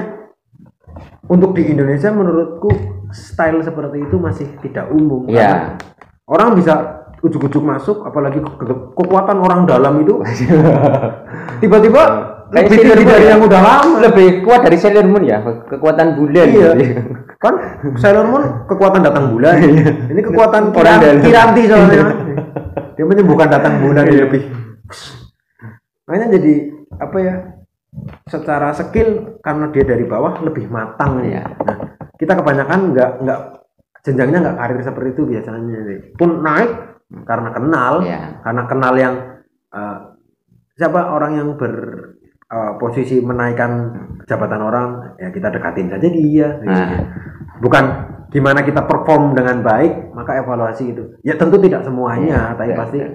[1.27, 2.67] untuk di Indonesia menurutku
[3.09, 5.27] style seperti itu masih tidak umum.
[5.27, 5.39] Iya.
[5.39, 5.69] Karena
[6.27, 6.75] Orang bisa
[7.23, 10.19] ujuk-ujuk masuk apalagi ke- ke- kekuatan orang dalam itu
[11.63, 13.35] tiba-tiba Kayak lebih tinggi dari ya?
[13.35, 13.95] yang udah lama.
[14.07, 16.47] Lebih kuat dari Sailor Moon ya, kekuatan bulan.
[16.47, 16.69] Iya.
[16.79, 17.01] gitu.
[17.37, 17.53] kan
[18.01, 19.61] Sailor Moon kekuatan datang bulan
[20.09, 21.21] ini kekuatan Orang kiran, dalam.
[21.21, 22.03] kiranti soalnya
[22.97, 24.09] dia menyembuhkan datang bulan Iya.
[24.09, 24.41] ini lebih
[26.09, 26.53] makanya jadi
[26.97, 27.35] apa ya
[28.25, 31.45] secara skill karena dia dari bawah lebih matang Iya.
[31.61, 31.77] nah
[32.17, 33.39] kita kebanyakan nggak nggak
[34.01, 35.77] jenjangnya nggak karir seperti itu biasanya.
[36.17, 36.71] Pun naik
[37.21, 38.41] karena kenal, Iya.
[38.41, 39.13] karena kenal yang
[39.69, 39.97] eh,
[40.73, 41.73] siapa orang yang ber
[42.47, 43.71] eh, posisi menaikkan
[44.27, 44.87] jabatan orang
[45.19, 46.47] ya kita dekatin saja dia.
[46.59, 46.71] gitu.
[46.71, 47.03] Nah.
[47.57, 47.83] Bukan
[48.29, 51.03] gimana kita perform dengan baik maka evaluasi itu.
[51.23, 53.09] Ya tentu tidak semuanya, Iya, tapi iya, pasti iya.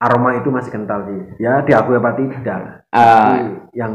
[0.00, 1.20] aroma itu masih kental sih.
[1.42, 2.62] Ya diakui apa tidak.
[2.94, 3.38] Tapi
[3.74, 3.92] yang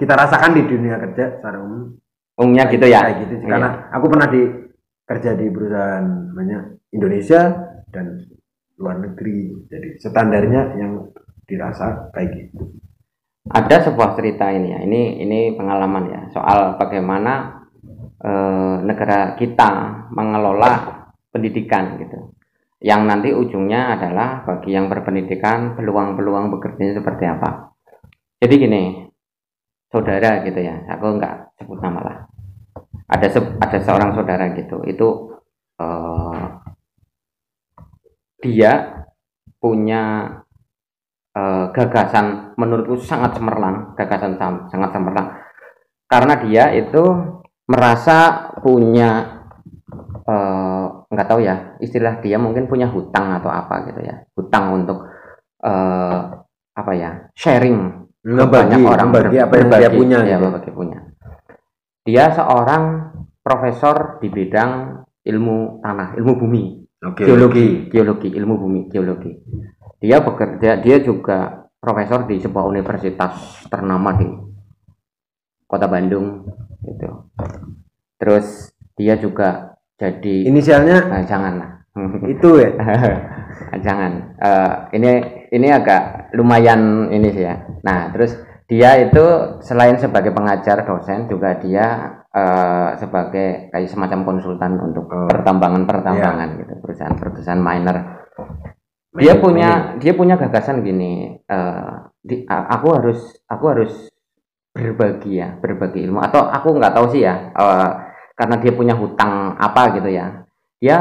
[0.00, 1.94] kita rasakan di dunia kerja secara umum
[2.38, 3.06] umumnya gitu ya.
[3.12, 3.44] gitu sih.
[3.44, 3.50] Iya.
[3.54, 4.42] karena aku pernah di
[5.04, 6.62] kerja di perusahaan banyak
[6.96, 7.42] Indonesia
[7.92, 8.24] dan
[8.80, 11.12] luar negeri jadi standarnya yang
[11.46, 12.72] dirasa kayak gitu
[13.42, 17.66] ada sebuah cerita ini ya ini ini pengalaman ya soal bagaimana
[18.22, 19.70] eh, negara kita
[20.14, 21.02] mengelola
[21.34, 22.30] pendidikan gitu.
[22.82, 27.70] Yang nanti ujungnya adalah bagi yang berpendidikan peluang-peluang bekerjanya seperti apa.
[28.42, 28.82] Jadi gini
[29.90, 32.18] saudara gitu ya aku nggak sebut nama lah.
[33.10, 35.08] Ada se- ada seorang saudara gitu itu
[35.82, 36.42] eh,
[38.42, 39.06] dia
[39.62, 40.26] punya
[41.36, 44.36] eh, gagasan menurutku sangat cemerlang gagasan
[44.68, 45.28] sangat cemerlang.
[46.08, 47.02] Karena dia itu
[47.64, 49.40] merasa punya
[51.12, 54.24] nggak tahu ya istilah dia mungkin punya hutang atau apa gitu ya.
[54.36, 55.08] Hutang untuk
[55.60, 56.18] eh,
[56.72, 58.08] apa ya sharing.
[58.22, 60.42] Ngebagi banyak orang ngebagi apa yang dia punya ya, gitu.
[60.46, 60.98] berbagi punya.
[62.06, 62.82] Dia seorang
[63.42, 66.64] profesor di bidang ilmu tanah ilmu bumi.
[67.02, 69.34] Oke, geologi, geologi, ilmu bumi, geologi.
[70.02, 74.26] Dia bekerja, dia juga profesor di sebuah universitas ternama di
[75.64, 76.42] Kota Bandung,
[76.82, 77.30] gitu.
[78.18, 81.70] Terus dia juga jadi, inisialnya nah, jangan lah,
[82.34, 82.70] itu ya
[83.78, 84.36] jangan.
[84.36, 85.10] Eh, ini
[85.54, 87.54] ini agak lumayan ini sih ya.
[87.86, 88.34] Nah, terus
[88.66, 89.22] dia itu
[89.62, 95.28] selain sebagai pengajar dosen juga dia eh, sebagai kayak semacam konsultan untuk Oh.
[95.30, 97.96] pertambangan-pertambangan gitu, perusahaan-perusahaan miner.
[99.12, 101.92] Dia punya dia punya gagasan gini, eh,
[102.24, 103.92] di- aku harus aku harus
[104.72, 106.16] berbagi ya, berbagi ilmu.
[106.24, 107.90] Atau aku nggak tahu sih ya, eh,
[108.32, 110.48] karena dia punya hutang apa gitu ya.
[110.80, 110.98] Dia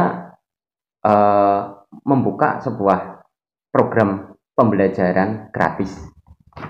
[1.02, 1.62] eh,
[2.06, 3.26] membuka sebuah
[3.74, 5.98] program pembelajaran gratis,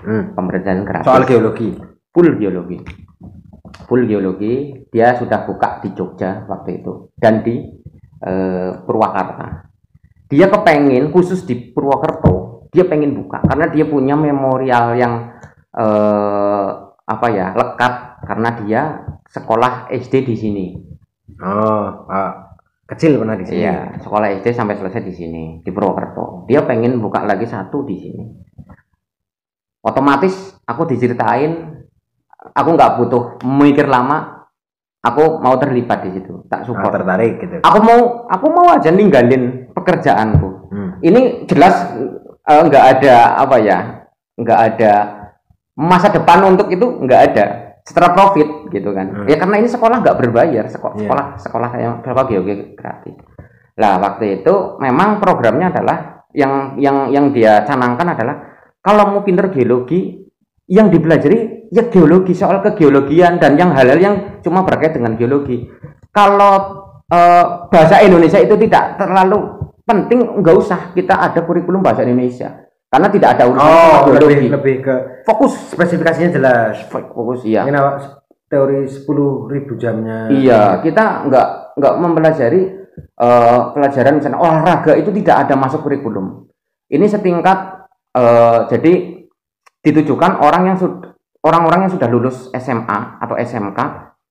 [0.06, 0.32] Hmm.
[0.32, 1.04] pembelajaran gratis.
[1.04, 1.74] Soal geologi.
[2.14, 2.78] Full geologi.
[3.90, 4.54] Full geologi.
[4.88, 7.12] Dia sudah buka di Jogja waktu itu.
[7.18, 7.60] Dan di
[8.22, 9.71] eh, Purwakarta
[10.32, 15.36] dia kepengen khusus di Purwokerto dia pengen buka karena dia punya memorial yang
[15.76, 16.68] eh,
[17.04, 18.80] apa ya lekat karena dia
[19.28, 20.66] sekolah SD di sini
[21.44, 22.56] oh ah,
[22.88, 26.44] kecil pernah di sini Iya, sekolah SD sampai selesai di sini di Purwokerto.
[26.44, 28.24] Dia pengen buka lagi satu di sini.
[29.82, 31.82] Otomatis aku diceritain,
[32.52, 34.41] aku nggak butuh mikir lama,
[35.02, 36.94] aku mau terlibat di situ, tak Ah, support.
[36.94, 40.48] tertarik gitu Aku mau, aku mau aja ninggalin pekerjaanku.
[40.70, 40.90] Hmm.
[40.98, 41.90] Ini jelas
[42.40, 43.78] eh, nggak ada apa ya,
[44.34, 44.92] nggak ada
[45.74, 47.44] masa depan untuk itu nggak ada.
[47.82, 49.10] Setelah profit gitu kan.
[49.10, 49.26] Hmm.
[49.26, 51.02] Ya karena ini sekolah nggak berbayar, seko- Iya.
[51.04, 53.14] sekolah sekolah yang sekolah geologi gratis.
[53.74, 55.98] Lah waktu itu memang programnya adalah
[56.30, 58.36] yang yang yang dia canangkan adalah
[58.78, 60.22] kalau mau pinter geologi
[60.64, 65.64] yang dipelajari ya geologi soal kegeologian dan yang hal-hal yang cuma berkait dengan geologi.
[66.12, 72.68] Kalau eh, bahasa Indonesia itu tidak terlalu penting, nggak usah kita ada kurikulum bahasa Indonesia
[72.92, 74.36] karena tidak ada urusan oh geologi.
[74.36, 77.64] lebih lebih ke Fokus, spesifikasinya jelas fokus iya.
[77.64, 77.92] Mungkin apa
[78.52, 81.48] teori 10.000 jamnya Iya, kita nggak
[81.80, 82.60] nggak mempelajari
[83.00, 86.52] eh, pelajaran misalnya olahraga itu tidak ada masuk kurikulum.
[86.92, 88.92] Ini setingkat eh, jadi
[89.82, 91.11] ditujukan orang yang sudah
[91.42, 93.78] orang-orang yang sudah lulus SMA atau SMK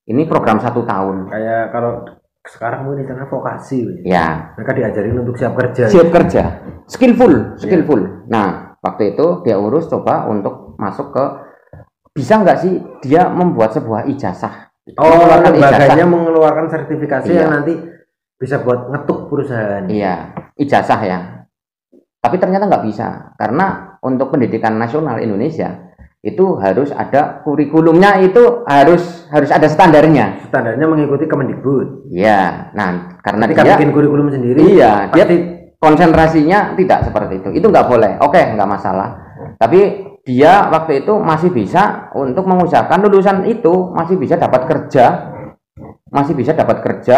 [0.07, 1.29] ini program satu tahun.
[1.29, 2.03] kayak kalau
[2.41, 4.01] sekarang mungkin karena vokasi.
[4.01, 6.43] Ya, mereka diajarin untuk siap kerja siap kerja,
[6.89, 8.25] skillful, skillful.
[8.25, 11.23] Nah, waktu itu dia urus coba untuk masuk ke
[12.11, 12.73] bisa nggak sih
[13.05, 14.73] dia membuat sebuah ijazah?
[14.97, 17.39] oh Mengeluarkan lembaganya mengeluarkan sertifikasi Iya.
[17.45, 17.73] yang nanti
[18.35, 21.19] bisa buat ngetuk perusahaan Iya, ijazah ya.
[22.17, 25.90] Tapi ternyata nggak bisa karena untuk pendidikan nasional Indonesia
[26.21, 30.45] itu harus ada kurikulumnya itu harus harus ada standarnya.
[30.45, 32.69] standarnya mengikuti Kemendikbud Iya.
[32.77, 35.37] Nah, karena ketika dia bikin kurikulum sendiri iya dia pasti
[35.81, 37.49] konsentrasinya tidak seperti itu.
[37.57, 38.11] Itu nggak boleh.
[38.21, 39.17] Oke, nggak masalah.
[39.57, 45.33] Tapi dia waktu itu masih bisa untuk mengusahakan lulusan itu masih bisa dapat kerja,
[46.13, 47.17] masih bisa dapat kerja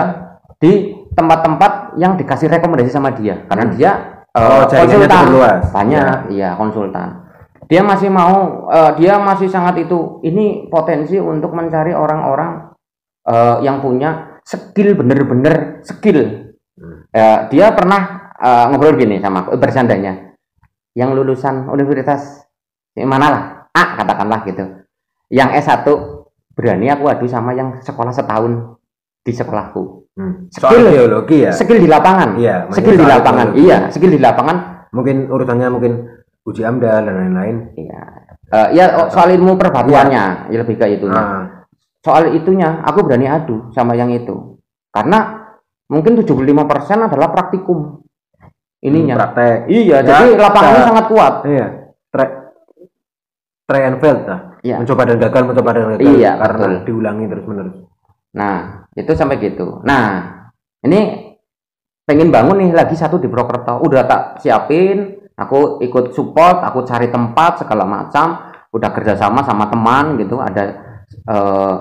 [0.64, 3.92] di tempat-tempat yang dikasih rekomendasi sama dia karena dia
[4.32, 5.68] eh, Oh, cukup luas.
[5.76, 7.23] banyak, iya konsultan.
[7.66, 10.20] Dia masih mau, eh, dia masih sangat itu.
[10.22, 12.72] Ini potensi untuk mencari orang-orang
[13.24, 17.06] eh, yang punya skill bener-bener skill Hmm.
[17.14, 20.34] Ya, dia pernah eh, ngobrol gini sama aku bercandanya
[20.92, 22.50] yang lulusan universitas
[22.98, 24.82] mana lah A katakanlah gitu
[25.30, 25.86] yang S1
[26.52, 28.74] berani aku adu sama yang sekolah setahun
[29.20, 30.50] di sekolahku Hmm.
[30.50, 30.70] Skill.
[30.74, 31.52] Soal geologi ya.
[31.54, 33.64] skill di lapangan Iya, skill di lapangan geologi.
[33.64, 34.58] iya skill di lapangan
[34.90, 35.94] Mungkin urusannya mungkin
[36.44, 37.58] uji amdal dan lain-lain.
[37.76, 38.04] iya
[38.46, 41.66] Eh, ya oh, soal ilmu perbatuannya ya lebih ke itunya Ah,
[42.00, 45.50] soal itunya aku berani adu sama yang itu karena
[45.88, 46.54] mungkin 75%
[47.04, 48.06] adalah praktikum
[48.80, 49.66] ininya praktek.
[49.66, 51.68] iya Ya, jadi lapangannya kita- sangat kuat Iya.
[52.08, 52.28] Try,
[53.66, 54.40] try and fail lah.
[54.62, 54.76] Iya.
[54.78, 56.06] Mencoba dan gagal, mencoba dan gagal.
[56.14, 56.74] Iya, karena betul.
[56.86, 57.76] diulangi terus menerus.
[58.34, 58.58] nah
[58.92, 60.06] itu sampai gitu nah
[60.82, 61.30] ini
[62.04, 67.10] pengen bangun nih lagi satu di Prokerto udah tak siapin aku ikut support aku cari
[67.10, 68.54] tempat segala macam.
[68.74, 70.42] Udah kerjasama sama teman gitu.
[70.42, 70.64] Ada
[71.30, 71.76] eh,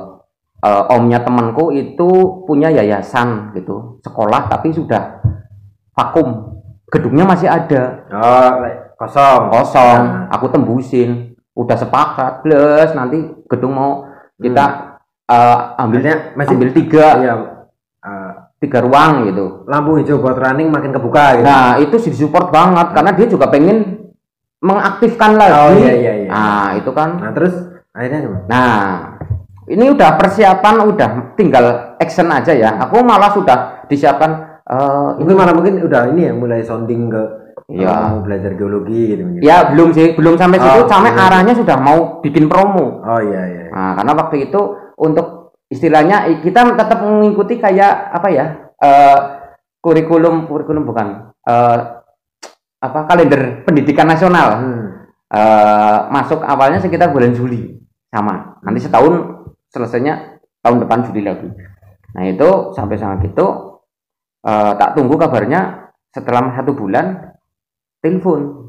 [0.61, 4.01] eh, omnya temanku itu punya yayasan gitu.
[4.05, 5.21] Sekolah tapi sudah
[5.97, 6.61] vakum.
[6.93, 8.05] Gedungnya masih ada.
[8.13, 8.53] Oh,
[9.01, 9.49] kosong.
[9.49, 10.01] kosong.
[10.05, 10.29] Nah.
[10.29, 11.33] aku tembusin.
[11.53, 13.93] Udah sepakat plus nanti gedung mau
[14.41, 17.07] kita eh, ambil Artinya masih ambil tiga.
[17.21, 17.35] Iya.
[18.63, 21.45] Tiga ruang gitu lampu hijau buat running makin kebuka gitu.
[21.45, 24.07] nah itu sih disupport banget karena dia juga pengen
[24.63, 26.29] mengaktifkan lagi Oh, iya, iya, iya.
[26.31, 27.55] nah itu kan Nah, terus
[27.91, 28.45] akhirnya gimana?
[28.47, 28.79] nah
[29.67, 31.65] ini udah persiapan udah tinggal
[31.99, 36.63] action aja ya aku malah sudah disiapkan eh, Mungkin malah mungkin udah ini ya mulai
[36.63, 37.23] sounding ke
[37.73, 37.89] Iya.
[37.89, 39.23] kalau mau belajar geologi gitu.
[39.33, 39.41] gitu.
[39.41, 41.25] ya belum sih belum sampai situ Oh, sampai iya.
[41.25, 43.65] arahnya sudah mau bikin promo Oh iya iya.
[43.73, 44.61] Nah, karena waktu itu
[44.95, 45.42] untuk
[45.73, 48.47] istilahnya kita tetap mengikuti kayak apa ya?
[48.83, 49.19] eh,
[49.83, 51.79] kurikulum kurikulum bukan eh,
[52.83, 54.49] apa kalender pendidikan nasional.
[54.59, 54.87] Hmm.
[55.33, 57.81] Eh, masuk awalnya sekitar bulan Juli
[58.13, 58.61] sama.
[58.61, 61.49] Nanti setahun selesainya tahun depan Juli lagi.
[62.13, 63.81] Nah, itu sampai sama gitu
[64.45, 67.33] eh, tak tunggu kabarnya setelah satu bulan
[68.05, 68.69] telepon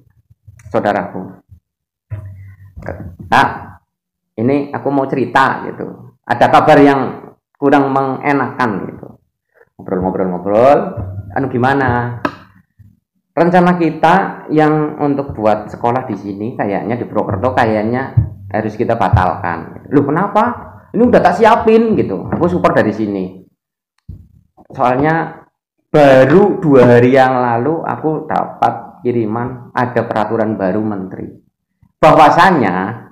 [0.71, 1.43] saudaraku.
[3.27, 3.47] Nah,
[4.39, 6.12] ini aku mau cerita gitu.
[6.23, 7.01] Ada kabar yang
[7.59, 9.07] kurang mengenakan gitu.
[9.79, 10.77] Ngobrol-ngobrol-ngobrol,
[11.35, 12.19] anu gimana?
[13.33, 18.13] Rencana kita yang untuk buat sekolah di sini kayaknya di Purwokerto kayaknya
[18.53, 19.89] harus kita batalkan.
[19.89, 20.71] Lu kenapa?
[20.93, 22.29] Ini udah tak siapin gitu.
[22.29, 23.41] Aku support dari sini.
[24.69, 25.43] Soalnya
[25.89, 31.29] baru dua hari yang lalu aku dapat kiriman ada peraturan baru menteri
[32.01, 33.02] bahwasanya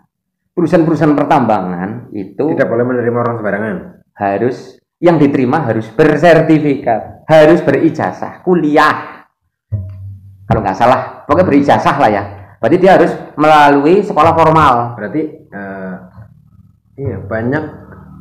[0.52, 3.76] perusahaan-perusahaan pertambangan itu Tidak boleh menerima orang sembarangan.
[4.12, 9.26] harus yang diterima harus bersertifikat, harus berijazah, kuliah.
[10.46, 12.24] Kalau nggak salah, pokoknya berijazah lah ya.
[12.62, 14.94] Berarti dia harus melalui sekolah formal.
[14.94, 15.94] Berarti eh,
[17.00, 17.64] iya banyak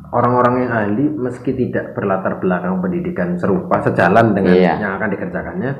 [0.09, 4.73] orang-orang yang ahli meski tidak berlatar belakang pendidikan serupa sejalan dengan Iya.
[4.81, 5.71] yang akan dikerjakannya,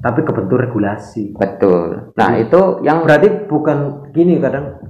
[0.00, 1.36] tapi kebentur regulasi.
[1.36, 2.14] Betul.
[2.16, 4.80] Nah, itu yang Berarti bukan gini kadang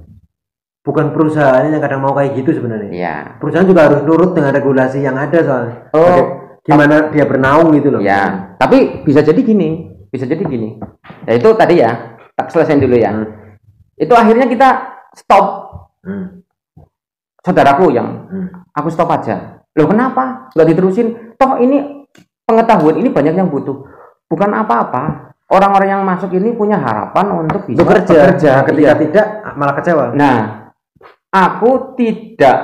[0.83, 2.91] bukan perusahaan yang kadang mau kayak gitu sebenarnya.
[2.91, 3.15] ya.
[3.39, 5.75] Perusahaan juga harus nurut dengan regulasi yang ada soalnya.
[5.95, 6.21] Oh.
[6.63, 7.99] Gimana dia bernaung gitu loh.
[7.99, 10.79] Ya, tapi bisa jadi gini, bisa jadi gini.
[11.27, 11.91] Ya itu tadi ya,
[12.35, 13.11] tak selesai dulu ya.
[13.95, 14.69] Itu akhirnya kita
[15.11, 15.45] stop
[16.03, 16.39] Hmm.
[17.39, 18.47] saudaraku yang Hmm.
[18.71, 19.59] aku stop aja.
[19.75, 20.47] Loh kenapa?
[20.51, 21.07] Nggak diterusin?
[21.35, 22.07] Toh ini
[22.43, 23.83] pengetahuan ini banyak yang butuh.
[24.27, 25.35] Bukan apa-apa.
[25.51, 28.31] Orang-orang yang masuk ini punya harapan untuk bisa Bekerja.
[28.31, 28.51] bekerja.
[28.63, 28.99] Ketika Iya.
[29.03, 30.03] tidak malah kecewa.
[30.15, 30.62] Nah,
[31.33, 32.57] aku tidak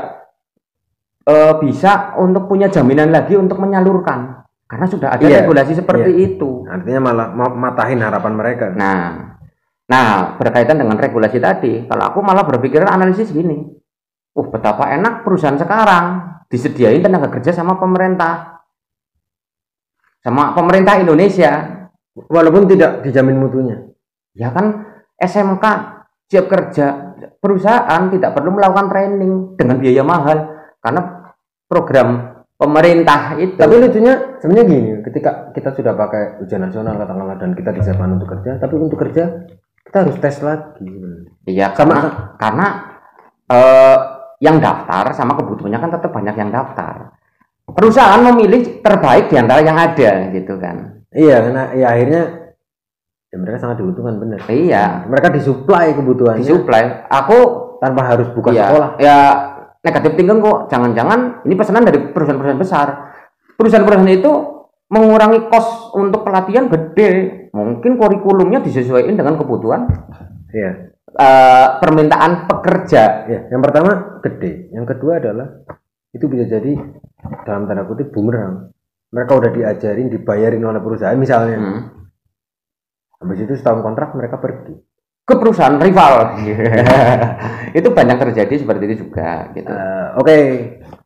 [1.25, 4.45] eh, bisa untuk punya jaminan lagi untuk menyalurkan.
[4.69, 6.69] Karena sudah ada Iya, regulasi seperti itu.
[6.69, 8.69] Artinya malah mau matahin harapan mereka.
[8.69, 9.33] Nah,
[9.89, 13.65] nah berkaitan dengan regulasi tadi, kalau aku malah berpikiran analisis gini,
[14.37, 18.61] uh betapa enak perusahaan sekarang disediain tenaga kerja sama pemerintah,
[20.21, 21.79] sama pemerintah Indonesia,
[22.27, 23.77] Walaupun tidak dijamin mutunya.
[24.35, 25.65] ya kan SMK
[26.27, 27.08] siap kerja,
[27.39, 30.37] perusahaan tidak perlu melakukan training dengan biaya mahal
[30.83, 31.01] karena
[31.65, 32.07] program
[32.59, 33.55] pemerintah itu.
[33.55, 38.29] Tapi lucunya sebenarnya gini, ketika kita sudah pakai ujian nasional katakanlah dan kita disiapkan untuk
[38.35, 39.23] kerja, tapi untuk kerja
[39.87, 40.91] kita harus tes lagi.
[41.47, 42.67] Iya, Sama- karena karena
[43.49, 43.97] eh,
[44.39, 47.15] yang daftar sama kebutuhannya kan tetap banyak yang daftar.
[47.69, 51.05] Perusahaan memilih terbaik di antara yang ada gitu kan.
[51.09, 52.23] Iya, karena ya akhirnya
[53.29, 54.41] ya mereka sangat dibutuhkan benar.
[54.49, 57.05] Iya, Mereka disuplai kebutuhannya disuplai.
[57.07, 57.37] Aku
[57.77, 58.89] tanpa harus buka ya, sekolah.
[58.97, 59.17] ya
[59.79, 60.67] negatif thinking kok.
[60.67, 62.87] Jangan-jangan ini pesanan dari perusahaan-perusahaan besar.
[63.55, 64.31] Perusahaan-perusahaan itu
[64.89, 67.09] mengurangi kos untuk pelatihan gede.
[67.53, 69.85] Mungkin kurikulumnya disesuaikan dengan kebutuhan
[70.49, 70.93] Iya.
[71.09, 73.25] eh, permintaan pekerja.
[73.25, 75.65] Ya, yang pertama gede, yang kedua adalah
[76.09, 76.73] itu bisa jadi
[77.45, 78.73] dalam tanda kutip bumerang
[79.09, 81.81] mereka udah diajarin dibayarin oleh perusahaan misalnya Hmm.
[83.19, 84.75] Habis itu setahun kontrak mereka pergi
[85.23, 86.39] ke perusahaan rival
[87.77, 90.37] itu banyak terjadi seperti itu juga gitu Eh, oke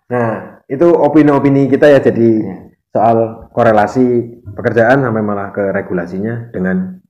[0.07, 0.29] nah
[0.65, 2.55] itu opini-opini kita ya jadi Iya.
[2.93, 3.17] soal
[3.49, 4.05] korelasi
[4.53, 7.01] pekerjaan sampai malah ke regulasinya dengan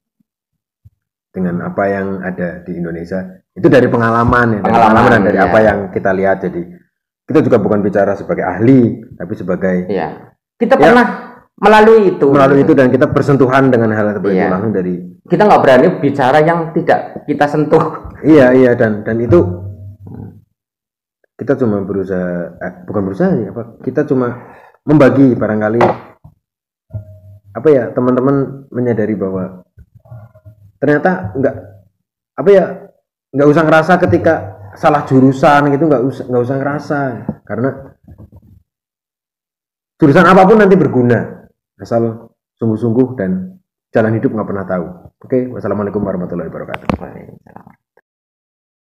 [1.34, 3.20] dengan apa yang ada di Indonesia
[3.52, 5.48] itu dari pengalaman ya dari Pengalaman, pengalaman dan dari iya.
[5.50, 6.62] apa yang kita lihat jadi
[7.24, 8.82] kita juga bukan bicara sebagai ahli
[9.18, 10.10] tapi sebagai Iya.
[10.54, 10.82] Kita Ya.
[10.86, 11.06] pernah
[11.58, 12.26] melalui itu.
[12.30, 14.52] melalui itu dan kita bersentuhan dengan hal seperti itu Iya.
[14.52, 18.12] langsung dari Kita nggak berani bicara yang tidak kita sentuh.
[18.22, 19.39] iya iya dan dan itu
[21.34, 24.52] kita cuma berusaha eh, bukan berusaha ya apa kita cuma
[24.84, 25.82] membagi barangkali
[27.54, 29.63] apa ya teman-teman menyadari bahwa
[30.78, 31.56] ternyata nggak
[32.36, 32.66] apa ya
[33.32, 34.34] nggak usah ngerasa ketika
[34.76, 37.00] salah jurusan gitu nggak usah nggak usah ngerasa
[37.44, 37.70] karena
[39.96, 41.42] jurusan apa pun nanti berguna
[41.81, 43.59] asal sungguh-sungguh dan
[43.93, 44.86] jalan hidup nggak pernah tahu.
[45.23, 47.83] Oke wassalamualaikum warahmatullahi wabarakatuh